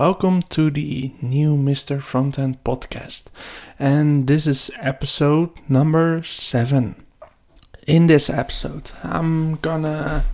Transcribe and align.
Welcome 0.00 0.44
to 0.44 0.70
the 0.70 1.12
new 1.20 1.58
Mr. 1.58 2.00
Frontend 2.00 2.60
podcast, 2.64 3.24
and 3.78 4.26
this 4.26 4.46
is 4.46 4.70
episode 4.80 5.50
number 5.68 6.22
seven. 6.22 7.04
In 7.86 8.06
this 8.06 8.30
episode, 8.30 8.92
I'm 9.04 9.56
gonna 9.56 10.24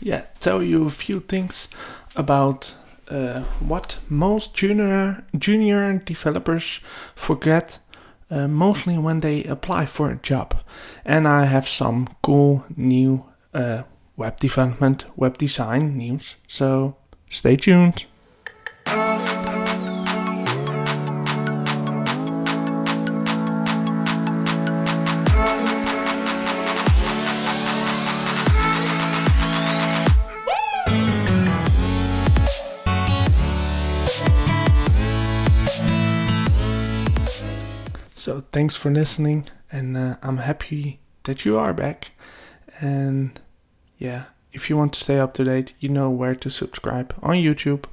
yeah 0.00 0.22
tell 0.40 0.62
you 0.62 0.86
a 0.86 0.90
few 0.90 1.20
things 1.20 1.68
about 2.16 2.72
uh, 3.10 3.40
what 3.60 3.98
most 4.08 4.54
junior 4.54 5.22
junior 5.36 5.98
developers 5.98 6.80
forget 7.14 7.80
uh, 8.30 8.48
mostly 8.48 8.96
when 8.96 9.20
they 9.20 9.44
apply 9.44 9.84
for 9.84 10.10
a 10.10 10.16
job, 10.16 10.54
and 11.04 11.28
I 11.28 11.44
have 11.44 11.68
some 11.68 12.08
cool 12.22 12.64
new 12.74 13.26
uh, 13.52 13.82
web 14.16 14.38
development, 14.38 15.04
web 15.14 15.36
design 15.36 15.98
news. 15.98 16.36
So 16.46 16.96
stay 17.28 17.56
tuned. 17.56 18.06
Thanks 38.58 38.74
for 38.74 38.90
listening, 38.90 39.46
and 39.70 39.96
uh, 39.96 40.16
I'm 40.20 40.38
happy 40.38 40.98
that 41.22 41.44
you 41.44 41.56
are 41.56 41.72
back. 41.72 42.10
And 42.80 43.40
yeah, 43.98 44.24
if 44.52 44.68
you 44.68 44.76
want 44.76 44.94
to 44.94 44.98
stay 44.98 45.20
up 45.20 45.32
to 45.34 45.44
date, 45.44 45.74
you 45.78 45.88
know 45.88 46.10
where 46.10 46.34
to 46.34 46.50
subscribe 46.50 47.14
on 47.22 47.36
YouTube, 47.36 47.84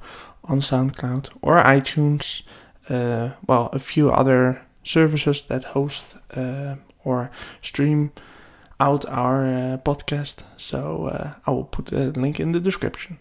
on 0.42 0.58
SoundCloud, 0.58 1.28
or 1.40 1.62
iTunes. 1.62 2.42
Uh, 2.88 3.30
well, 3.46 3.70
a 3.72 3.78
few 3.78 4.10
other 4.10 4.60
services 4.82 5.44
that 5.44 5.62
host 5.76 6.16
uh, 6.36 6.74
or 7.04 7.30
stream 7.62 8.10
out 8.80 9.06
our 9.06 9.46
uh, 9.46 9.76
podcast. 9.84 10.42
So 10.56 11.06
uh, 11.06 11.34
I 11.46 11.52
will 11.52 11.70
put 11.76 11.92
a 11.92 12.10
link 12.10 12.40
in 12.40 12.50
the 12.50 12.60
description. 12.60 13.18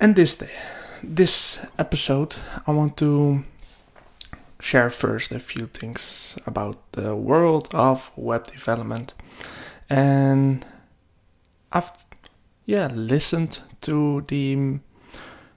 And 0.00 0.16
this 0.16 0.34
day, 0.34 0.56
this 1.02 1.58
episode, 1.78 2.36
I 2.66 2.70
want 2.70 2.96
to 2.96 3.44
share 4.60 4.90
first 4.90 5.32
a 5.32 5.40
few 5.40 5.66
things 5.66 6.36
about 6.46 6.92
the 6.92 7.14
world 7.14 7.68
of 7.72 8.10
web 8.16 8.46
development. 8.46 9.14
And 9.88 10.64
I've 11.72 11.90
yeah 12.64 12.88
listened 12.92 13.60
to 13.80 14.24
the 14.28 14.78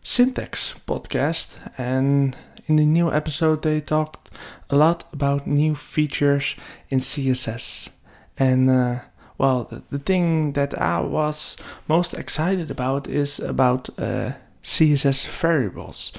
syntax 0.03 0.73
podcast 0.87 1.47
and 1.77 2.35
in 2.67 2.75
the 2.77 2.85
new 2.85 3.11
episode 3.11 3.61
they 3.61 3.81
talked 3.81 4.29
a 4.69 4.75
lot 4.75 5.03
about 5.13 5.45
new 5.45 5.75
features 5.75 6.55
in 6.89 6.99
CSS 6.99 7.89
and 8.37 8.69
uh, 8.69 8.99
well 9.37 9.65
the, 9.65 9.83
the, 9.89 9.99
thing 9.99 10.53
that 10.53 10.73
I 10.79 11.01
was 11.01 11.57
most 11.87 12.13
excited 12.13 12.71
about 12.71 13.07
is 13.07 13.39
about 13.39 13.89
uh, 13.99 14.31
CSS 14.63 15.27
variables 15.27 16.11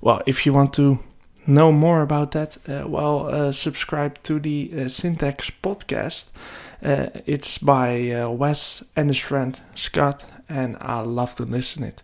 well 0.00 0.22
if 0.26 0.46
you 0.46 0.52
want 0.52 0.72
to 0.74 1.00
know 1.48 1.72
more 1.72 2.02
about 2.02 2.32
that, 2.32 2.58
uh, 2.68 2.86
well, 2.86 3.26
uh, 3.28 3.52
subscribe 3.52 4.22
to 4.24 4.38
the 4.38 4.70
uh, 4.72 4.88
Syntax 4.88 5.50
podcast. 5.62 6.26
It's 6.80 7.58
by 7.58 8.24
Wes 8.28 8.84
and 8.94 9.08
his 9.08 9.18
friend 9.18 9.60
Scott, 9.74 10.24
and 10.48 10.76
I 10.80 11.00
love 11.00 11.34
to 11.36 11.44
listen 11.44 11.82
it. 11.82 12.02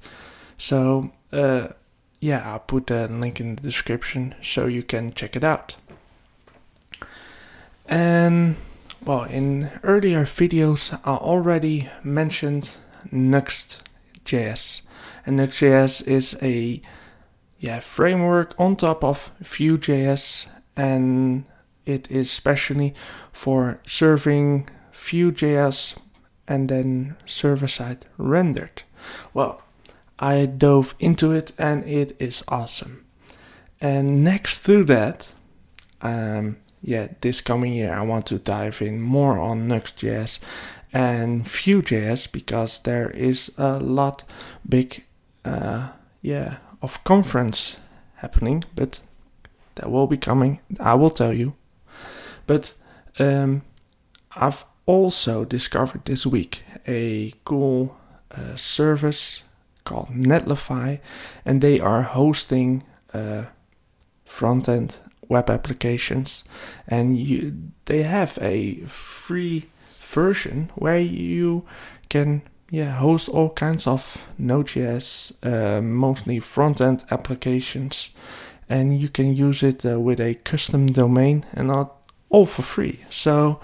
So, 0.58 1.12
yeah, 1.30 2.42
I'll 2.44 2.58
put 2.58 2.90
a 2.90 3.06
link 3.06 3.38
in 3.38 3.54
the 3.54 3.62
description 3.62 4.34
so 4.42 4.66
you 4.66 4.82
can 4.82 5.12
check 5.12 5.36
it 5.36 5.44
out. 5.44 5.76
And 7.86 8.56
well, 9.04 9.24
in 9.24 9.70
earlier 9.82 10.24
videos, 10.24 10.98
I 11.04 11.16
already 11.16 11.90
mentioned 12.02 12.70
Nuxt.js, 13.12 14.80
and 15.26 15.38
Nuxt.js 15.38 16.08
is 16.08 16.36
a 16.40 16.80
yeah, 17.64 17.80
framework 17.80 18.54
on 18.60 18.76
top 18.76 19.02
of 19.02 19.30
Vue.js, 19.40 20.48
and 20.76 21.46
it 21.86 22.10
is 22.10 22.30
specially 22.30 22.92
for 23.32 23.80
serving 23.86 24.68
Vue.js 24.92 25.96
and 26.46 26.68
then 26.68 27.16
server 27.24 27.66
side 27.66 28.04
rendered. 28.18 28.82
Well, 29.32 29.62
I 30.18 30.44
dove 30.44 30.94
into 31.00 31.32
it 31.32 31.52
and 31.56 31.82
it 31.84 32.14
is 32.18 32.44
awesome. 32.48 33.06
And 33.80 34.22
next 34.22 34.66
to 34.66 34.84
that, 34.84 35.32
um, 36.02 36.58
yeah, 36.82 37.08
this 37.22 37.40
coming 37.40 37.72
year 37.72 37.94
I 37.94 38.02
want 38.02 38.26
to 38.26 38.38
dive 38.38 38.82
in 38.82 39.00
more 39.00 39.38
on 39.38 39.68
Nuxt.js 39.68 40.38
and 40.92 41.48
Vue.js 41.48 42.30
because 42.30 42.80
there 42.80 43.08
is 43.08 43.50
a 43.56 43.78
lot 43.78 44.22
big, 44.68 45.02
uh, 45.46 45.88
yeah, 46.20 46.58
of 46.84 47.02
conference 47.02 47.78
happening, 48.16 48.62
but 48.76 49.00
that 49.76 49.90
will 49.90 50.06
be 50.06 50.18
coming. 50.18 50.60
I 50.78 50.94
will 50.94 51.10
tell 51.10 51.32
you. 51.32 51.54
But 52.46 52.74
um, 53.18 53.62
I've 54.36 54.64
also 54.84 55.46
discovered 55.46 56.04
this 56.04 56.26
week 56.26 56.62
a 56.86 57.32
cool 57.44 57.96
uh, 58.30 58.56
service 58.56 59.42
called 59.84 60.10
Netlify, 60.10 61.00
and 61.44 61.62
they 61.62 61.80
are 61.80 62.02
hosting 62.02 62.84
uh, 63.14 63.44
front 64.26 64.68
end 64.68 64.98
web 65.28 65.48
applications, 65.48 66.44
and 66.86 67.16
you, 67.18 67.56
they 67.86 68.02
have 68.02 68.38
a 68.42 68.80
free 68.86 69.64
version 69.88 70.70
where 70.74 71.00
you 71.00 71.64
can 72.10 72.42
yeah, 72.74 72.90
host 72.90 73.28
all 73.28 73.50
kinds 73.50 73.86
of 73.86 74.18
Node.js, 74.36 75.32
uh, 75.44 75.80
mostly 75.80 76.40
front 76.40 76.80
end 76.80 77.04
applications, 77.08 78.10
and 78.68 78.98
you 79.00 79.08
can 79.08 79.32
use 79.32 79.62
it 79.62 79.86
uh, 79.86 80.00
with 80.00 80.20
a 80.20 80.34
custom 80.34 80.86
domain 80.86 81.46
and 81.52 81.70
all, 81.70 82.02
all 82.30 82.46
for 82.46 82.62
free. 82.62 82.98
So 83.10 83.60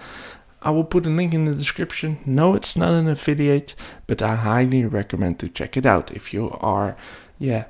I 0.62 0.70
will 0.70 0.84
put 0.84 1.06
a 1.06 1.08
link 1.08 1.34
in 1.34 1.44
the 1.44 1.56
description. 1.56 2.20
No, 2.24 2.54
it's 2.54 2.76
not 2.76 2.92
an 2.92 3.08
affiliate, 3.08 3.74
but 4.06 4.22
I 4.22 4.36
highly 4.36 4.84
recommend 4.84 5.40
to 5.40 5.48
check 5.48 5.76
it 5.76 5.84
out 5.84 6.12
if 6.12 6.32
you 6.32 6.56
are, 6.60 6.96
yeah, 7.40 7.64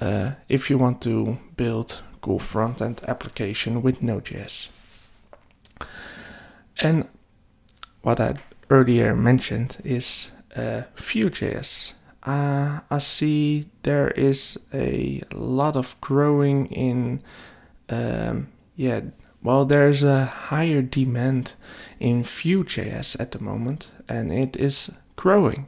uh, 0.00 0.32
if 0.48 0.70
you 0.70 0.78
want 0.78 1.02
to 1.02 1.38
build 1.56 2.02
cool 2.20 2.38
front 2.38 2.80
end 2.80 3.00
application 3.08 3.82
with 3.82 4.00
Node.js. 4.00 4.68
And 6.80 7.08
what 8.02 8.20
I 8.20 8.34
earlier 8.70 9.16
mentioned 9.16 9.78
is 9.82 10.30
uh, 10.56 10.82
Vue.js. 10.96 11.92
Uh, 12.24 12.80
I 12.90 12.98
see 12.98 13.66
there 13.82 14.08
is 14.12 14.58
a 14.72 15.22
lot 15.32 15.76
of 15.76 16.00
growing 16.00 16.66
in, 16.66 17.22
um, 17.88 18.48
yeah, 18.76 19.00
well, 19.42 19.64
there's 19.64 20.04
a 20.04 20.24
higher 20.24 20.82
demand 20.82 21.54
in 21.98 22.22
Vue.js 22.22 23.18
at 23.18 23.32
the 23.32 23.40
moment, 23.40 23.88
and 24.08 24.32
it 24.32 24.56
is 24.56 24.92
growing. 25.16 25.66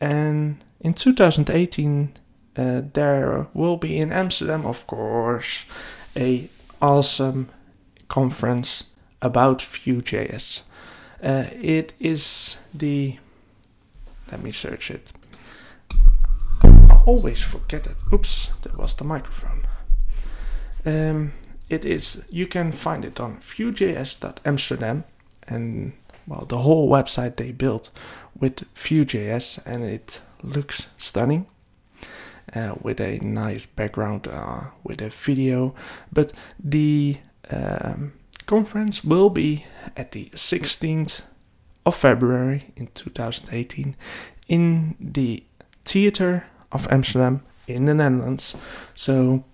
And 0.00 0.62
in 0.80 0.94
2018, 0.94 2.12
uh, 2.56 2.82
there 2.92 3.46
will 3.54 3.76
be 3.76 3.98
in 3.98 4.12
Amsterdam, 4.12 4.64
of 4.66 4.86
course, 4.86 5.64
a 6.14 6.48
awesome 6.80 7.48
conference 8.08 8.84
about 9.20 9.62
Vue.js. 9.62 10.62
Uh, 11.22 11.44
it 11.60 11.92
is 11.98 12.56
the 12.74 13.18
let 14.32 14.42
me 14.42 14.50
search 14.50 14.90
it. 14.90 15.12
I 16.62 17.02
always 17.06 17.40
forget 17.42 17.86
it. 17.86 17.96
Oops, 18.12 18.48
that 18.62 18.76
was 18.78 18.94
the 18.94 19.04
microphone. 19.04 19.66
Um, 20.84 21.32
it 21.68 21.84
is, 21.84 22.24
you 22.30 22.46
can 22.46 22.72
find 22.72 23.04
it 23.04 23.20
on 23.20 23.38
Vue.js.amsterdam 23.40 25.04
and 25.46 25.92
well, 26.26 26.46
the 26.48 26.58
whole 26.58 26.88
website 26.88 27.36
they 27.36 27.52
built 27.52 27.90
with 28.38 28.64
Vue.js 28.74 29.60
and 29.66 29.84
it 29.84 30.20
looks 30.42 30.86
stunning. 30.98 31.46
Uh, 32.54 32.74
with 32.82 33.00
a 33.00 33.18
nice 33.18 33.64
background 33.64 34.26
uh, 34.26 34.62
with 34.82 35.00
a 35.00 35.08
video. 35.10 35.74
But 36.12 36.32
the 36.58 37.18
um, 37.48 38.14
conference 38.46 39.04
will 39.04 39.30
be 39.30 39.64
at 39.96 40.10
the 40.10 40.28
16th 40.34 41.22
of 41.84 41.96
February 41.96 42.72
in 42.76 42.88
2018 42.94 43.96
in 44.48 44.94
the 45.00 45.44
Theater 45.84 46.46
of 46.70 46.86
Amsterdam 46.90 47.42
in 47.66 47.86
the 47.86 47.94
Netherlands. 47.94 48.54
So, 48.94 49.44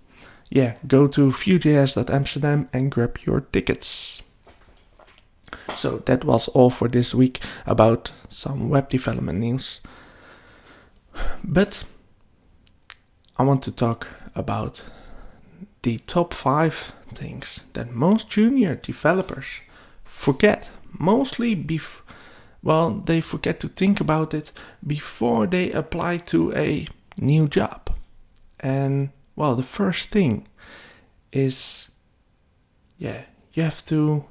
yeah, 0.51 0.75
go 0.87 1.07
to 1.09 1.31
vue.js.amsterdam 1.31 2.69
and 2.73 2.91
grab 2.91 3.19
your 3.25 3.41
tickets. 3.41 4.23
So, 5.75 5.99
that 6.07 6.25
was 6.25 6.49
all 6.49 6.71
for 6.71 6.89
this 6.89 7.15
week 7.15 7.41
about 7.67 8.13
some 8.29 8.69
web 8.69 8.89
development 8.91 9.39
news. 9.39 9.81
But 11.43 11.85
I 13.37 13.45
want 13.45 13.63
to 13.65 13.73
talk 13.73 14.09
about 14.35 14.85
the 15.83 15.99
top 15.99 16.35
five 16.35 16.93
things 17.15 17.61
that 17.73 17.93
most 17.93 18.29
junior 18.29 18.75
developers 18.75 19.47
forget. 20.05 20.71
Mostly, 20.99 21.55
bef- 21.55 22.01
well, 22.62 22.90
they 22.90 23.20
forget 23.20 23.60
to 23.60 23.69
think 23.69 24.00
about 24.00 24.34
it 24.34 24.52
before 24.87 25.46
they 25.46 25.70
apply 25.72 26.19
to 26.19 26.52
a 26.55 26.87
new 27.19 27.49
job. 27.49 27.90
And 28.60 29.10
well, 29.37 29.55
the 29.55 29.62
first 29.62 30.08
thing 30.08 30.49
is, 31.32 31.88
yeah, 32.99 33.22
you 33.55 33.62
have 33.62 33.84
to 33.87 34.25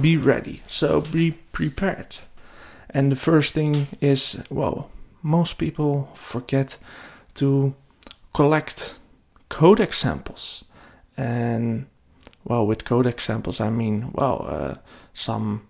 be 0.00 0.16
ready. 0.16 0.62
So 0.66 1.00
be 1.00 1.32
prepared. 1.52 2.18
And 2.90 3.10
the 3.10 3.16
first 3.16 3.54
thing 3.54 3.88
is, 4.00 4.42
well, 4.48 4.90
most 5.22 5.58
people 5.58 6.10
forget 6.14 6.78
to 7.34 7.74
collect 8.32 8.98
code 9.48 9.80
examples. 9.80 10.64
And 11.16 11.86
well, 12.44 12.66
with 12.66 12.84
code 12.84 13.06
examples, 13.06 13.60
I 13.60 13.70
mean, 13.70 14.12
well, 14.12 14.46
uh, 14.48 14.74
some 15.12 15.66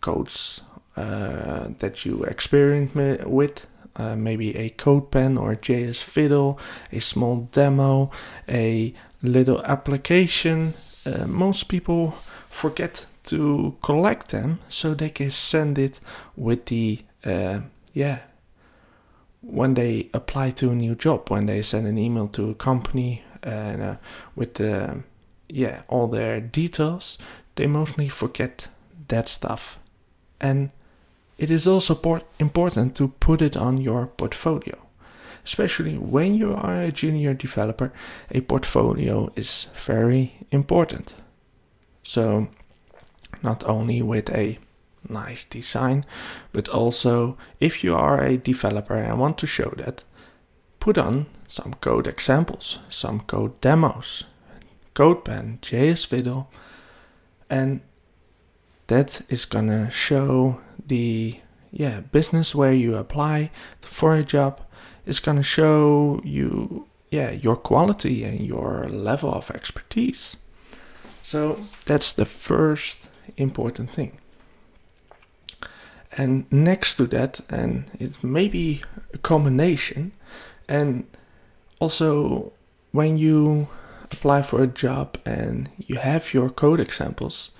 codes 0.00 0.60
uh, 0.96 1.68
that 1.78 2.04
you 2.04 2.24
experiment 2.24 3.28
with, 3.28 3.66
uh, 3.96 4.16
maybe 4.16 4.56
a 4.56 4.70
CodePen 4.70 5.40
or 5.40 5.52
a 5.52 5.56
JS 5.56 6.02
Fiddle, 6.02 6.58
a 6.90 6.98
small 6.98 7.48
demo, 7.52 8.10
a 8.48 8.94
little 9.22 9.62
application. 9.64 10.74
Uh, 11.04 11.26
most 11.26 11.68
people 11.68 12.14
forget 12.48 13.06
to 13.24 13.76
collect 13.82 14.28
them 14.28 14.58
so 14.68 14.94
they 14.94 15.10
can 15.10 15.30
send 15.30 15.78
it 15.78 16.00
with 16.36 16.66
the 16.66 17.04
uh, 17.24 17.60
yeah 17.92 18.20
when 19.40 19.74
they 19.74 20.08
apply 20.12 20.50
to 20.50 20.70
a 20.70 20.74
new 20.74 20.94
job 20.94 21.28
when 21.30 21.46
they 21.46 21.62
send 21.62 21.86
an 21.86 21.98
email 21.98 22.28
to 22.28 22.50
a 22.50 22.54
company 22.54 23.22
and 23.42 23.82
uh, 23.82 23.96
with 24.34 24.54
the 24.54 25.02
yeah 25.48 25.82
all 25.88 26.08
their 26.08 26.40
details 26.40 27.18
they 27.56 27.66
mostly 27.66 28.08
forget 28.08 28.68
that 29.08 29.28
stuff 29.28 29.78
and 30.40 30.70
it 31.42 31.50
is 31.50 31.66
also 31.66 32.22
important 32.38 32.94
to 32.94 33.08
put 33.08 33.42
it 33.42 33.56
on 33.56 33.76
your 33.76 34.06
portfolio. 34.06 34.78
Especially 35.44 35.98
when 35.98 36.36
you 36.36 36.54
are 36.54 36.82
a 36.82 36.92
junior 36.92 37.34
developer 37.34 37.92
a 38.30 38.40
portfolio 38.42 39.28
is 39.34 39.66
very 39.74 40.34
important. 40.52 41.14
So 42.04 42.46
not 43.42 43.64
only 43.64 44.02
with 44.02 44.30
a 44.30 44.60
nice 45.08 45.42
design, 45.42 46.04
but 46.52 46.68
also 46.68 47.36
if 47.58 47.82
you 47.82 47.96
are 47.96 48.22
a 48.22 48.36
developer 48.36 48.94
and 48.94 49.18
want 49.18 49.36
to 49.38 49.46
show 49.48 49.74
that, 49.78 50.04
put 50.78 50.96
on 50.96 51.26
some 51.48 51.74
code 51.80 52.06
examples, 52.06 52.78
some 52.88 53.18
code 53.18 53.60
demos, 53.60 54.22
CodePen, 54.94 55.58
JS 55.58 56.06
Fiddle, 56.06 56.48
and 57.50 57.80
that 58.86 59.22
is 59.28 59.44
gonna 59.44 59.90
show 59.90 60.60
the 60.92 61.40
yeah 61.70 62.00
business 62.00 62.54
where 62.54 62.74
you 62.74 62.96
apply 62.96 63.50
for 63.80 64.14
a 64.14 64.24
job. 64.36 64.60
is 65.06 65.20
gonna 65.20 65.42
show 65.58 66.20
you 66.22 66.86
yeah 67.10 67.30
your 67.46 67.56
quality 67.56 68.24
and 68.24 68.40
your 68.52 68.88
level 68.88 69.32
of 69.32 69.50
expertise. 69.50 70.36
So 71.22 71.40
that's 71.86 72.12
the 72.12 72.26
first 72.26 73.08
important 73.36 73.90
thing. 73.90 74.12
And 76.18 76.44
next 76.50 76.96
to 76.96 77.06
that, 77.06 77.40
and 77.48 77.72
it 77.98 78.22
may 78.22 78.48
be 78.48 78.82
a 79.14 79.18
combination, 79.18 80.12
and 80.68 81.04
also 81.80 82.52
when 82.92 83.16
you 83.16 83.68
apply 84.04 84.42
for 84.42 84.62
a 84.62 84.74
job 84.84 85.16
and 85.24 85.70
you 85.78 85.96
have 85.96 86.34
your 86.34 86.50
code 86.50 86.80
examples, 86.80 87.50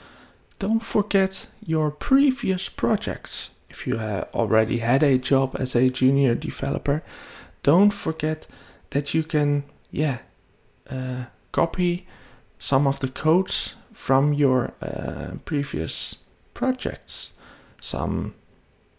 don't 0.63 0.85
forget 0.85 1.49
your 1.67 1.91
previous 1.91 2.69
projects. 2.69 3.51
If 3.69 3.85
you 3.85 3.99
already 3.99 4.79
had 4.79 5.03
a 5.03 5.19
job 5.19 5.57
as 5.59 5.75
a 5.75 5.91
junior 5.91 6.37
developer, 6.37 7.03
don't 7.65 7.91
forget 7.93 8.47
that 8.91 9.13
you 9.13 9.25
can, 9.25 9.65
yeah, 9.91 10.19
uh, 10.89 11.25
copy 11.51 12.07
some 12.61 12.87
of 12.87 13.01
the 13.01 13.09
codes 13.09 13.75
from 13.93 14.33
your 14.33 14.73
uh, 14.81 15.33
previous 15.45 16.15
projects. 16.55 17.33
Some 17.81 18.35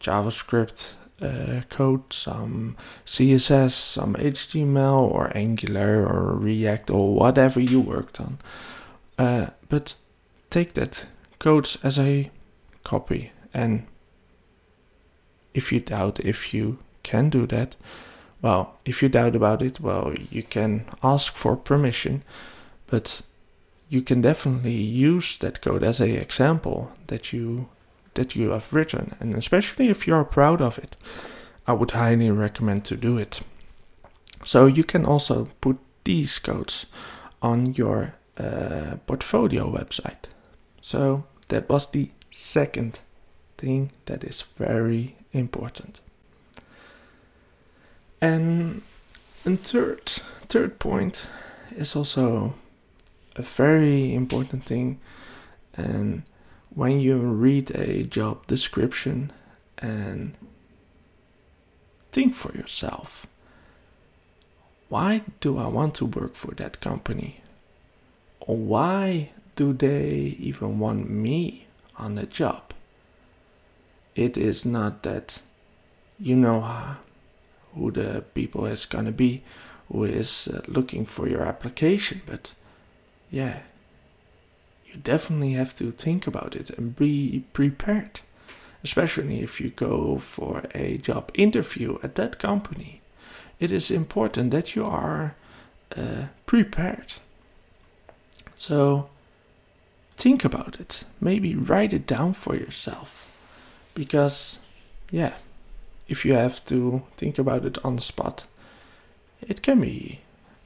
JavaScript 0.02 0.96
uh, 1.22 1.62
code, 1.70 2.12
some 2.12 2.76
CSS, 3.06 3.72
some 3.72 4.16
HTML 4.16 5.00
or 5.10 5.32
Angular 5.34 6.06
or 6.06 6.36
React 6.36 6.90
or 6.90 7.14
whatever 7.16 7.62
you 7.62 7.80
worked 7.80 8.20
on. 8.20 8.38
Uh, 9.18 9.46
but 9.70 9.94
take 10.50 10.74
that 10.74 11.06
codes 11.44 11.78
as 11.84 12.00
a 12.00 12.32
copy. 12.84 13.32
And 13.54 13.86
if 15.54 15.72
you 15.72 15.80
doubt 15.80 16.20
if 16.20 16.54
you 16.54 16.78
can 17.04 17.30
do 17.30 17.46
that, 17.48 17.76
well, 18.42 18.80
if 18.86 19.04
you 19.04 19.10
doubt 19.10 19.36
about 19.36 19.62
it, 19.62 19.80
well, 19.80 20.14
you 20.32 20.44
can 20.44 20.86
ask 21.04 21.34
for 21.34 21.56
permission, 21.56 22.24
but 22.88 23.22
you 23.90 24.02
can 24.02 24.22
definitely 24.22 24.82
use 25.12 25.38
that 25.38 25.62
code 25.62 25.84
as 25.84 26.02
a 26.02 26.20
example 26.20 26.92
that 27.08 27.32
you 27.32 27.68
that 28.16 28.36
you 28.36 28.52
have 28.52 28.74
written. 28.74 29.16
And 29.20 29.36
especially 29.36 29.90
if 29.90 30.08
you 30.08 30.16
are 30.16 30.26
proud 30.26 30.62
of 30.62 30.78
it 30.78 30.96
i 31.66 31.74
would 31.74 31.92
highly 31.92 32.30
recommend 32.32 32.86
to 32.86 32.96
do 32.96 33.18
it. 33.18 33.42
So 34.44 34.66
you 34.66 34.84
can 34.84 35.06
also 35.06 35.48
put 35.62 35.78
these 36.04 36.40
codes 36.40 36.86
on 37.42 37.74
your 37.74 38.16
uh, 38.38 38.98
portfolio 39.08 39.72
website. 39.72 40.26
So 40.82 41.24
that 41.54 41.70
was 41.70 41.88
the 41.88 42.10
second 42.32 43.00
thing 43.58 43.92
that 44.06 44.24
is 44.24 44.44
very 44.58 45.16
important 45.32 46.02
and 48.22 48.82
a 49.46 49.58
third 49.58 50.22
third 50.48 50.80
point 50.80 51.28
is 51.76 51.96
also 51.96 52.54
a 53.36 53.42
very 53.42 54.14
important 54.14 54.64
thing. 54.64 55.00
And 55.76 56.24
when 56.70 57.00
you 57.00 57.18
read 57.18 57.72
a 57.72 58.04
job 58.04 58.48
description 58.48 59.32
and 59.80 60.36
think 62.12 62.36
for 62.36 62.56
yourself 62.56 63.26
why 64.90 65.24
do 65.40 65.58
I 65.58 65.68
want 65.68 65.96
to 65.96 66.06
work 66.06 66.36
for 66.36 66.54
that 66.56 66.80
company? 66.80 67.42
Or 68.40 68.56
why 68.56 69.32
do 69.56 69.74
they 69.74 70.36
even 70.40 70.80
want 70.80 71.10
me 71.10 71.68
on 71.98 72.16
the 72.16 72.26
job? 72.26 72.74
It 74.16 74.38
is 74.38 74.66
not 74.66 75.04
that 75.04 75.42
you 76.20 76.36
know 76.36 76.98
who 77.76 77.92
the 77.92 78.24
people 78.34 78.66
is 78.66 78.86
gonna 78.86 79.12
be 79.12 79.44
who 79.92 80.04
is 80.04 80.48
uh, 80.48 80.62
looking 80.68 81.06
for 81.06 81.28
your 81.28 81.44
application, 81.44 82.22
but 82.26 82.54
yeah, 83.30 83.62
you 84.86 84.96
definitely 85.00 85.54
have 85.54 85.76
to 85.78 85.92
think 85.92 86.26
about 86.28 86.56
it 86.56 86.70
and 86.72 86.96
be 86.96 87.44
prepared. 87.54 88.22
Especially 88.84 89.42
if 89.42 89.62
you 89.62 89.70
go 89.70 90.18
for 90.18 90.64
a 90.76 90.98
job 90.98 91.32
interview 91.34 91.98
at 92.04 92.16
that 92.16 92.38
company, 92.38 93.02
it 93.60 93.72
is 93.72 93.90
important 93.90 94.52
that 94.52 94.76
you 94.76 94.86
are 94.86 95.36
uh, 95.96 96.26
prepared. 96.46 97.14
So 98.56 99.10
think 100.18 100.46
about 100.46 100.80
it. 100.80 101.04
Maybe 101.20 101.56
write 101.56 101.94
it 101.94 102.08
down 102.08 102.34
for 102.34 102.56
yourself. 102.56 103.30
Because, 103.96 104.60
yeah, 105.12 105.36
if 106.08 106.26
you 106.26 106.34
have 106.34 106.64
to 106.66 107.04
think 107.18 107.38
about 107.38 107.66
it 107.66 107.78
on 107.86 107.96
the 107.96 108.02
spot, 108.02 108.46
it 109.42 109.62
can 109.62 109.82
be 109.82 110.22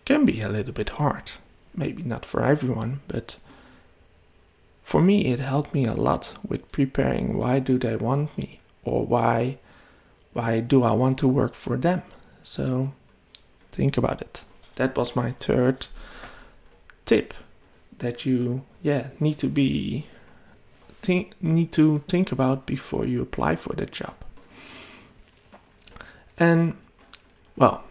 can 0.05 0.23
be 0.23 0.39
a 0.39 0.47
little 0.47 0.71
bit 0.71 0.89
hard 0.89 1.31
maybe 1.77 2.01
not 2.03 2.25
for 2.25 2.43
everyone, 2.43 3.01
but 3.07 3.37
for 4.83 5.01
me 5.01 5.27
it 5.27 5.39
helped 5.39 5.73
me 5.73 5.85
a 5.85 5.93
lot 5.93 6.33
with 6.45 6.71
preparing 6.71 7.37
why 7.37 7.59
do 7.59 7.77
they 7.77 7.95
want 7.95 8.35
me 8.37 8.59
or 8.83 9.05
why 9.05 9.59
why 10.33 10.59
do 10.59 10.83
I 10.83 10.91
want 10.91 11.17
to 11.19 11.27
work 11.27 11.53
for 11.53 11.77
them. 11.77 12.01
So 12.43 12.93
think 13.71 13.97
about 13.97 14.21
it. 14.21 14.41
That 14.75 14.95
was 14.97 15.15
my 15.15 15.31
third 15.31 15.87
tip 17.05 17.33
that 17.99 18.25
you 18.25 18.63
yeah 18.87 19.07
need 19.19 19.37
to 19.37 19.47
be 19.47 20.05
think 21.01 21.33
need 21.41 21.71
to 21.73 22.01
think 22.07 22.31
about 22.31 22.65
before 22.65 23.05
you 23.05 23.21
apply 23.21 23.55
for 23.55 23.73
the 23.75 23.85
job. 23.85 24.15
And 26.37 26.77
well, 27.57 27.83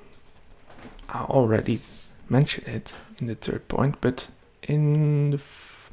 I 1.09 1.25
already 1.25 1.81
mentioned 2.29 2.69
it 2.69 2.95
in 3.21 3.27
the 3.27 3.35
third 3.35 3.69
point, 3.69 3.97
but 4.01 4.29
in 4.63 5.31
the 5.33 5.37
f- 5.37 5.91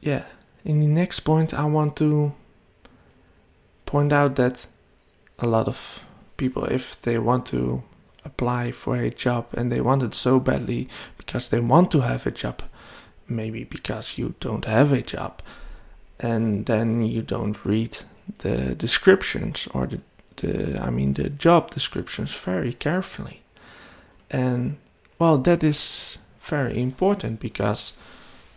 yeah, 0.00 0.24
in 0.64 0.80
the 0.80 0.86
next 0.86 1.20
point, 1.20 1.52
I 1.52 1.64
want 1.64 1.96
to 1.96 2.32
point 3.84 4.12
out 4.12 4.36
that 4.36 4.66
a 5.38 5.46
lot 5.46 5.68
of 5.68 6.00
people, 6.36 6.64
if 6.64 7.00
they 7.02 7.18
want 7.18 7.46
to 7.46 7.82
apply 8.24 8.72
for 8.72 8.96
a 8.96 9.10
job 9.10 9.46
and 9.54 9.70
they 9.70 9.80
want 9.80 10.02
it 10.02 10.14
so 10.14 10.40
badly 10.40 10.88
because 11.16 11.48
they 11.48 11.60
want 11.60 11.90
to 11.90 12.00
have 12.00 12.26
a 12.26 12.30
job, 12.30 12.62
maybe 13.28 13.64
because 13.64 14.18
you 14.18 14.34
don't 14.40 14.64
have 14.64 14.92
a 14.92 15.02
job, 15.02 15.42
and 16.18 16.66
then 16.66 17.02
you 17.04 17.22
don't 17.22 17.64
read 17.64 17.98
the 18.38 18.74
descriptions 18.74 19.68
or 19.72 19.86
the, 19.86 20.00
the 20.36 20.80
I 20.80 20.90
mean 20.90 21.14
the 21.14 21.30
job 21.30 21.70
descriptions 21.70 22.34
very 22.34 22.72
carefully. 22.72 23.42
And 24.30 24.76
well, 25.18 25.38
that 25.38 25.64
is 25.64 26.18
very 26.40 26.80
important 26.80 27.40
because 27.40 27.92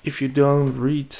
if 0.03 0.21
you 0.21 0.27
don't 0.27 0.77
read 0.77 1.15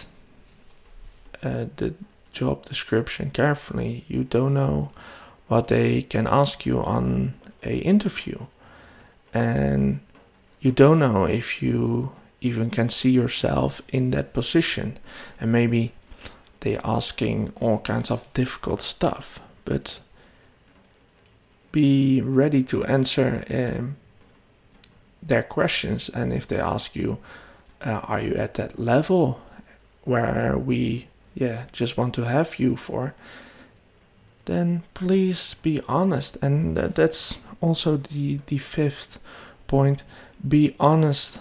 uh, 1.43 1.65
the 1.77 1.93
job 2.34 2.65
description 2.65 3.31
carefully, 3.31 4.05
you 4.08 4.24
don't 4.24 4.53
know 4.53 4.91
what 5.48 5.67
they 5.67 6.01
can 6.01 6.27
ask 6.27 6.65
you 6.65 6.79
on 6.79 7.34
a 7.63 7.77
interview, 7.79 8.46
and 9.34 10.00
you 10.62 10.72
don't 10.72 11.00
know 11.00 11.25
if 11.25 11.62
you 11.62 12.12
even 12.42 12.70
can 12.70 12.90
see 12.90 13.12
yourself 13.12 13.82
in 13.90 14.12
that 14.12 14.34
position, 14.34 14.98
and 15.40 15.52
maybe 15.52 15.94
they're 16.62 16.82
asking 16.84 17.54
all 17.60 17.80
kinds 17.80 18.12
of 18.12 18.32
difficult 18.34 18.82
stuff, 18.82 19.40
but 19.64 20.00
be 21.72 22.22
ready 22.22 22.64
to 22.64 22.84
answer 22.86 23.44
um, 23.50 23.96
their 25.24 25.44
questions. 25.44 26.10
And 26.10 26.34
if 26.34 26.48
they 26.48 26.60
ask 26.60 26.96
you, 26.96 27.18
uh, 27.86 28.02
are 28.04 28.20
you 28.20 28.36
at 28.36 28.56
that 28.56 28.78
level 28.78 29.40
where 30.04 30.58
we, 30.58 31.08
yeah, 31.36 31.66
just 31.72 31.98
want 31.98 32.14
to 32.16 32.24
have 32.24 32.60
you 32.60 32.76
for, 32.76 33.14
then 34.46 34.84
please 34.94 35.56
be 35.56 35.82
honest. 35.88 36.38
And 36.42 36.76
that's 36.76 37.38
also 37.62 37.98
the, 37.98 38.40
the 38.48 38.58
fifth 38.58 39.20
point 39.68 40.04
be 40.48 40.76
honest 40.80 41.40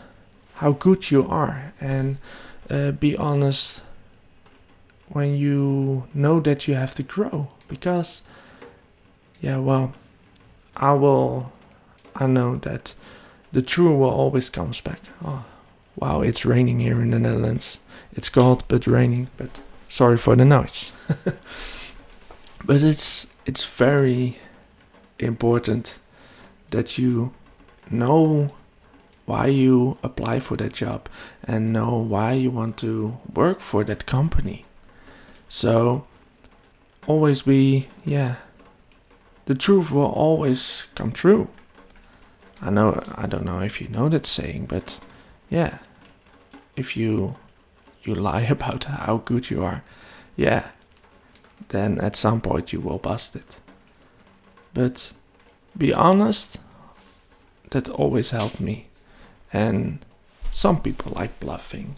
how 0.61 0.73
good 0.73 1.11
you 1.11 1.27
are. 1.27 1.73
And 1.81 2.19
uh, 2.69 2.91
be 2.91 3.17
honest 3.17 3.81
when 5.09 5.35
you 5.35 6.05
know 6.15 6.39
that 6.39 6.69
you 6.69 6.75
have 6.75 6.95
to 6.95 7.03
grow 7.03 7.49
because 7.67 8.23
yeah 9.41 9.57
well 9.57 9.93
i 10.77 10.93
will 10.93 11.51
i 12.15 12.29
know 12.29 12.55
that 12.59 12.95
the 13.51 13.61
true 13.61 13.97
will 13.97 14.11
always 14.11 14.49
comes 14.49 14.81
back. 14.81 15.01
Oh 15.25 15.45
wow 15.97 16.21
it's 16.21 16.45
raining 16.45 16.79
here 16.79 17.01
in 17.01 17.11
the 17.11 17.19
netherlands. 17.19 17.79
It's 18.13 18.29
cold 18.29 18.63
but 18.69 18.87
raining 18.87 19.29
but 19.37 19.51
sorry 19.89 20.19
for 20.19 20.37
the 20.37 20.45
noise. 20.45 20.93
But 22.65 22.83
it's 22.83 23.27
it's 23.47 23.65
very 23.65 24.39
important 25.19 25.99
that 26.71 26.99
you 26.99 27.33
know 27.91 28.53
why 29.31 29.47
you 29.47 29.99
apply 30.03 30.41
for 30.41 30.57
that 30.57 30.73
job 30.73 31.09
and 31.45 31.73
know 31.73 31.93
why 32.15 32.33
you 32.33 32.51
want 32.51 32.77
to 32.77 33.19
work 33.35 33.61
for 33.61 33.85
that 33.85 34.07
company 34.07 34.65
so 35.51 36.07
always 37.09 37.43
be, 37.43 37.89
yeah, 38.05 38.37
the 39.47 39.55
truth 39.57 39.91
will 39.91 40.07
always 40.07 40.85
come 40.95 41.11
true. 41.11 41.49
I 42.63 42.71
know, 42.71 43.03
I 43.17 43.27
don't 43.27 43.45
know 43.45 43.61
if 43.61 43.81
you 43.81 43.89
know 43.89 44.09
that 44.09 44.27
saying, 44.27 44.67
but 44.67 44.99
yeah, 45.51 45.79
if 46.77 46.97
you 46.97 47.35
you 48.03 48.15
lie 48.15 48.43
about 48.57 48.85
how 48.85 49.19
good 49.19 49.51
you 49.51 49.65
are, 49.65 49.83
yeah, 50.37 50.69
then 51.69 51.99
at 52.01 52.15
some 52.17 52.41
point 52.41 52.73
you 52.73 52.81
will 52.81 52.99
bust 52.99 53.35
it. 53.35 53.59
But 54.73 55.13
be 55.77 55.93
honest, 55.93 56.59
that 57.71 57.89
always 57.89 58.31
helped 58.31 58.61
me. 58.61 58.87
And 59.53 60.05
some 60.51 60.81
people 60.81 61.13
like 61.15 61.41
bluffing. 61.41 61.97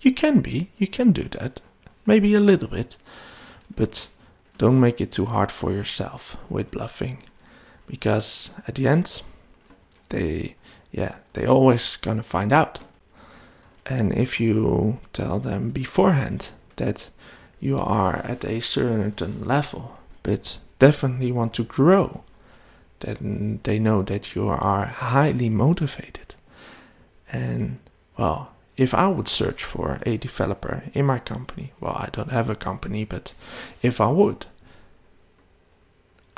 You 0.00 0.12
can 0.12 0.40
be, 0.40 0.70
you 0.78 0.86
can 0.86 1.12
do 1.12 1.24
that 1.30 1.60
maybe 2.06 2.34
a 2.34 2.40
little 2.40 2.68
bit, 2.68 2.96
but 3.74 4.06
don't 4.58 4.80
make 4.80 5.00
it 5.00 5.12
too 5.12 5.26
hard 5.26 5.50
for 5.50 5.72
yourself 5.72 6.36
with 6.48 6.70
bluffing, 6.70 7.18
because 7.86 8.50
at 8.66 8.76
the 8.76 8.86
end, 8.86 9.22
they, 10.08 10.54
yeah, 10.92 11.16
they 11.32 11.44
always 11.44 11.96
gonna 11.96 12.22
find 12.22 12.52
out. 12.52 12.78
And 13.84 14.14
if 14.14 14.40
you 14.40 14.98
tell 15.12 15.38
them 15.38 15.70
beforehand 15.70 16.50
that 16.76 17.10
you 17.60 17.78
are 17.78 18.16
at 18.16 18.44
a 18.44 18.60
certain 18.60 19.44
level, 19.44 19.98
but 20.22 20.58
definitely 20.78 21.32
want 21.32 21.54
to 21.54 21.64
grow, 21.64 22.22
then 23.00 23.60
they 23.64 23.78
know 23.78 24.02
that 24.02 24.34
you 24.34 24.48
are 24.48 24.86
highly 24.86 25.48
motivated. 25.48 26.34
And 27.32 27.78
well, 28.16 28.52
if 28.76 28.94
I 28.94 29.08
would 29.08 29.28
search 29.28 29.64
for 29.64 30.00
a 30.04 30.16
developer 30.16 30.84
in 30.92 31.06
my 31.06 31.18
company, 31.18 31.72
well, 31.80 31.94
I 31.96 32.08
don't 32.12 32.30
have 32.30 32.48
a 32.48 32.54
company, 32.54 33.04
but 33.04 33.32
if 33.82 34.00
I 34.00 34.08
would, 34.08 34.46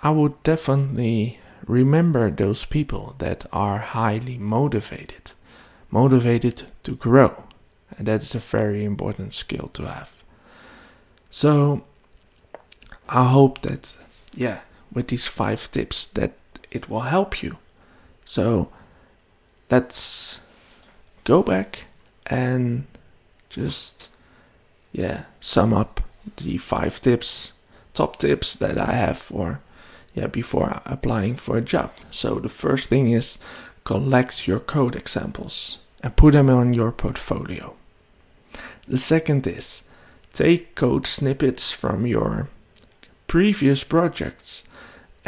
I 0.01 0.11
would 0.11 0.43
definitely 0.43 1.41
remember 1.67 2.31
those 2.31 2.65
people 2.65 3.17
that 3.19 3.45
are 3.53 3.79
highly 3.79 4.39
motivated, 4.39 5.33
motivated 5.91 6.65
to 6.85 6.95
grow. 6.95 7.45
And 7.97 8.07
that's 8.07 8.35
a 8.35 8.39
very 8.39 8.85
important 8.85 9.33
skill 9.33 9.69
to 9.75 9.87
have. 9.87 10.17
So 11.31 11.85
I 13.09 13.29
hope 13.29 13.63
that, 13.63 13.97
yeah, 14.35 14.61
with 14.93 15.09
these 15.09 15.27
five 15.27 15.71
tips, 15.73 16.07
that 16.09 16.33
it 16.71 16.89
will 16.89 17.03
help 17.03 17.43
you. 17.43 17.59
So 18.25 18.71
let's 19.71 20.41
go 21.25 21.43
back 21.43 21.87
and 22.27 22.87
just 23.49 24.09
yeah 24.93 25.25
sum 25.41 25.73
up 25.73 26.01
the 26.39 26.59
five 26.59 27.01
tips 27.01 27.53
top 27.95 28.17
tips 28.19 28.55
that 28.57 28.79
i 28.79 28.93
have 28.93 29.19
for 29.19 29.61
yeah 30.15 30.27
before 30.27 30.81
applying 30.85 31.37
for 31.37 31.57
a 31.57 31.63
job 31.63 31.91
so 32.11 32.37
the 32.37 32.49
first 32.49 32.89
thing 32.89 33.11
is 33.11 33.39
collect 33.85 34.47
your 34.47 34.61
code 34.61 34.97
examples 34.97 35.79
and 36.03 36.17
put 36.17 36.33
them 36.33 36.51
on 36.51 36.75
your 36.75 36.93
portfolio 36.93 37.75
the 38.87 38.99
second 38.99 39.47
is 39.47 39.83
take 40.33 40.75
code 40.75 41.07
snippets 41.07 41.71
from 41.71 42.07
your 42.07 42.49
previous 43.27 43.85
projects 43.85 44.63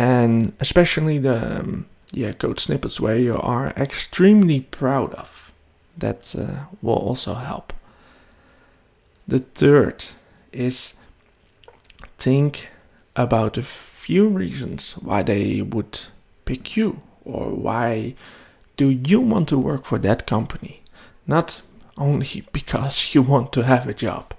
and 0.01 0.55
especially 0.61 1.19
the 1.19 1.61
um, 1.61 1.85
yeah 2.13 2.33
code 2.33 2.59
snippets 2.59 2.99
where 2.99 3.19
you 3.19 3.37
are 3.37 3.69
extremely 3.77 4.61
proud 4.61 5.13
of 5.15 5.53
that 5.99 6.35
uh, 6.35 6.65
will 6.81 6.95
also 6.95 7.35
help. 7.35 7.75
The 9.29 9.41
third 9.41 10.07
is 10.53 10.95
think 12.17 12.69
about 13.15 13.59
a 13.59 13.63
few 13.63 14.27
reasons 14.27 14.93
why 14.93 15.23
they 15.23 15.61
would 15.61 16.01
pick 16.47 16.79
you 16.79 17.03
or 17.27 17.51
why 17.51 18.15
do 18.79 18.89
you 18.89 19.21
want 19.21 19.49
to 19.49 19.59
work 19.59 19.85
for 19.85 19.99
that 19.99 20.27
company. 20.27 20.83
Not 21.27 21.61
only 21.99 22.47
because 22.55 23.15
you 23.15 23.21
want 23.21 23.53
to 23.53 23.65
have 23.65 23.87
a 23.87 23.93
job, 23.93 24.33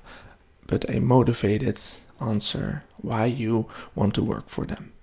but 0.65 0.89
a 0.89 0.99
motivated 0.99 1.79
answer 2.19 2.83
why 2.97 3.25
you 3.25 3.67
want 3.93 4.15
to 4.15 4.23
work 4.23 4.49
for 4.49 4.65
them. 4.65 4.93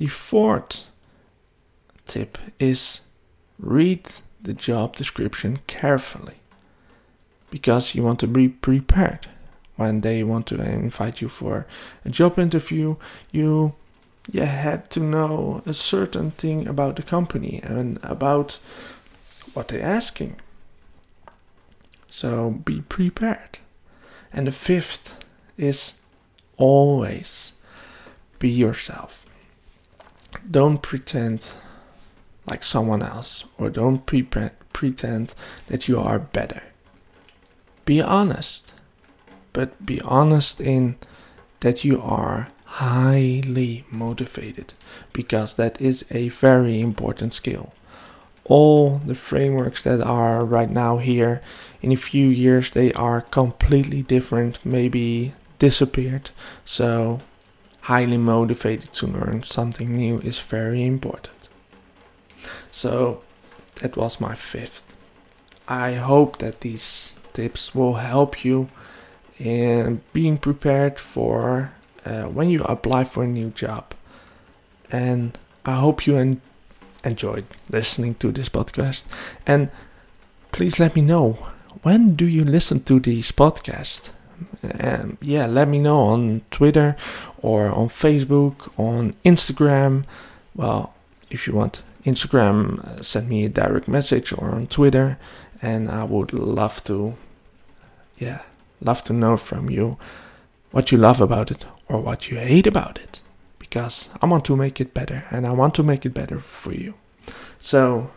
The 0.00 0.06
fourth 0.06 0.84
tip 2.06 2.38
is 2.58 3.02
read 3.58 4.10
the 4.40 4.54
job 4.54 4.96
description 4.96 5.58
carefully 5.66 6.36
because 7.50 7.94
you 7.94 8.02
want 8.02 8.18
to 8.20 8.26
be 8.26 8.48
prepared. 8.48 9.26
When 9.76 10.00
they 10.00 10.24
want 10.24 10.46
to 10.46 10.54
invite 10.54 11.20
you 11.20 11.28
for 11.28 11.66
a 12.02 12.08
job 12.08 12.38
interview 12.38 12.96
you 13.30 13.74
you 14.32 14.46
had 14.46 14.90
to 14.92 15.00
know 15.00 15.62
a 15.66 15.74
certain 15.74 16.30
thing 16.30 16.66
about 16.66 16.96
the 16.96 17.02
company 17.02 17.60
and 17.62 17.98
about 18.02 18.58
what 19.52 19.68
they're 19.68 19.82
asking. 19.82 20.36
So 22.08 22.52
be 22.52 22.80
prepared. 22.80 23.58
And 24.32 24.46
the 24.46 24.52
fifth 24.52 25.22
is 25.58 25.92
always 26.56 27.52
be 28.38 28.48
yourself 28.48 29.26
don't 30.48 30.82
pretend 30.82 31.52
like 32.46 32.62
someone 32.62 33.02
else 33.02 33.44
or 33.58 33.70
don't 33.70 34.06
pre- 34.06 34.26
pretend 34.72 35.34
that 35.68 35.88
you 35.88 35.98
are 35.98 36.18
better. 36.18 36.62
Be 37.84 38.00
honest, 38.00 38.72
but 39.52 39.84
be 39.84 40.00
honest 40.02 40.60
in 40.60 40.96
that 41.60 41.84
you 41.84 42.00
are 42.00 42.48
highly 42.64 43.84
motivated 43.90 44.74
because 45.12 45.54
that 45.54 45.80
is 45.80 46.04
a 46.10 46.28
very 46.28 46.80
important 46.80 47.34
skill. 47.34 47.72
All 48.44 48.98
the 49.04 49.14
frameworks 49.14 49.82
that 49.84 50.00
are 50.00 50.44
right 50.44 50.70
now 50.70 50.98
here, 50.98 51.40
in 51.82 51.92
a 51.92 51.96
few 51.96 52.28
years, 52.28 52.70
they 52.70 52.92
are 52.92 53.20
completely 53.20 54.02
different, 54.02 54.58
maybe 54.64 55.34
disappeared. 55.58 56.30
So, 56.64 57.20
highly 57.90 58.16
motivated 58.16 58.92
to 58.92 59.04
learn 59.04 59.42
something 59.42 59.96
new 59.96 60.20
is 60.20 60.38
very 60.38 60.84
important. 60.84 61.48
So 62.70 63.22
that 63.80 63.96
was 63.96 64.20
my 64.20 64.36
fifth. 64.36 64.94
I 65.66 65.94
hope 65.94 66.38
that 66.38 66.60
these 66.60 67.16
tips 67.32 67.74
will 67.74 67.94
help 67.94 68.44
you 68.44 68.68
in 69.40 70.02
being 70.12 70.38
prepared 70.38 71.00
for 71.00 71.72
uh, 72.04 72.26
when 72.36 72.48
you 72.48 72.62
apply 72.62 73.02
for 73.04 73.24
a 73.24 73.34
new 73.40 73.48
job. 73.48 73.84
And 74.92 75.36
I 75.64 75.74
hope 75.74 76.06
you 76.06 76.14
en- 76.16 76.42
enjoyed 77.02 77.46
listening 77.70 78.14
to 78.22 78.30
this 78.30 78.48
podcast. 78.48 79.02
And 79.48 79.68
please 80.52 80.78
let 80.78 80.94
me 80.94 81.02
know 81.02 81.38
when 81.82 82.14
do 82.14 82.26
you 82.26 82.44
listen 82.44 82.84
to 82.84 83.00
these 83.00 83.32
podcasts? 83.32 84.12
Um, 84.62 85.18
yeah, 85.22 85.46
let 85.46 85.68
me 85.68 85.78
know 85.78 86.00
on 86.00 86.42
Twitter 86.50 86.96
or 87.40 87.68
on 87.68 87.88
Facebook, 87.88 88.70
on 88.78 89.14
Instagram. 89.24 90.04
Well, 90.54 90.92
if 91.30 91.46
you 91.46 91.54
want 91.54 91.82
Instagram, 92.04 92.84
uh, 92.84 93.02
send 93.02 93.28
me 93.28 93.44
a 93.44 93.48
direct 93.48 93.88
message 93.88 94.32
or 94.32 94.50
on 94.50 94.66
Twitter, 94.66 95.18
and 95.62 95.90
I 95.90 96.04
would 96.04 96.32
love 96.32 96.82
to, 96.84 97.14
yeah, 98.18 98.42
love 98.80 99.02
to 99.04 99.12
know 99.12 99.36
from 99.36 99.70
you 99.70 99.96
what 100.70 100.92
you 100.92 100.98
love 100.98 101.20
about 101.20 101.50
it 101.50 101.66
or 101.88 102.00
what 102.00 102.30
you 102.30 102.38
hate 102.38 102.66
about 102.66 102.98
it, 102.98 103.20
because 103.58 104.08
I 104.22 104.26
want 104.26 104.44
to 104.46 104.56
make 104.56 104.80
it 104.80 104.94
better 104.94 105.24
and 105.30 105.46
I 105.46 105.52
want 105.52 105.74
to 105.74 105.82
make 105.82 106.06
it 106.06 106.14
better 106.14 106.38
for 106.38 106.72
you. 106.72 106.94
So 107.58 108.10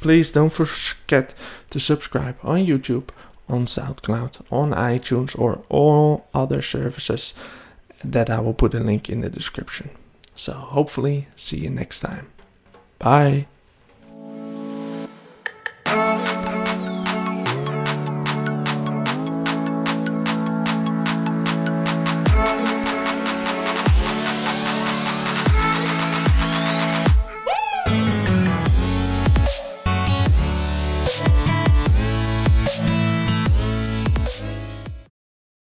please 0.00 0.32
don't 0.32 0.52
forget 0.52 1.34
to 1.70 1.78
subscribe 1.78 2.36
on 2.42 2.66
YouTube, 2.66 3.08
on 3.52 3.66
SoundCloud, 3.66 4.40
on 4.50 4.70
iTunes, 4.70 5.38
or 5.38 5.64
all 5.68 6.26
other 6.34 6.62
services 6.62 7.34
that 8.04 8.30
I 8.30 8.40
will 8.40 8.54
put 8.54 8.74
a 8.74 8.80
link 8.80 9.08
in 9.08 9.20
the 9.20 9.30
description. 9.30 9.90
So 10.34 10.52
hopefully, 10.52 11.28
see 11.36 11.58
you 11.58 11.70
next 11.70 12.00
time. 12.00 12.28
Bye. 12.98 13.46